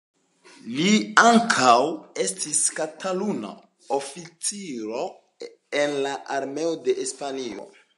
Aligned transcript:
Li 0.77 0.93
ankaŭ 1.23 1.75
estis 2.25 2.63
Kataluna 2.81 3.53
oficiro 4.01 5.07
en 5.85 5.99
la 6.09 6.19
Armeo 6.41 6.77
de 6.89 7.03
Hispanio. 7.03 7.75